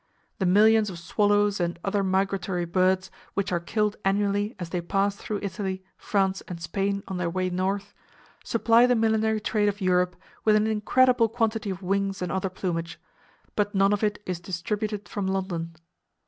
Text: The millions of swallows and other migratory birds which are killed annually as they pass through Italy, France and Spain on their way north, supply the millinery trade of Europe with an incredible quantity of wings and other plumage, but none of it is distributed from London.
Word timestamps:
The 0.39 0.47
millions 0.47 0.89
of 0.89 0.97
swallows 0.97 1.59
and 1.59 1.77
other 1.83 2.01
migratory 2.03 2.65
birds 2.65 3.11
which 3.35 3.51
are 3.51 3.59
killed 3.59 3.97
annually 4.03 4.55
as 4.57 4.69
they 4.71 4.81
pass 4.81 5.15
through 5.15 5.41
Italy, 5.43 5.83
France 5.95 6.41
and 6.47 6.59
Spain 6.59 7.03
on 7.07 7.17
their 7.17 7.29
way 7.29 7.51
north, 7.51 7.93
supply 8.43 8.87
the 8.87 8.95
millinery 8.95 9.39
trade 9.39 9.69
of 9.69 9.79
Europe 9.79 10.15
with 10.43 10.55
an 10.55 10.65
incredible 10.65 11.29
quantity 11.29 11.69
of 11.69 11.83
wings 11.83 12.19
and 12.19 12.31
other 12.31 12.49
plumage, 12.49 12.99
but 13.55 13.75
none 13.75 13.93
of 13.93 14.03
it 14.03 14.19
is 14.25 14.39
distributed 14.39 15.07
from 15.07 15.27
London. 15.27 15.75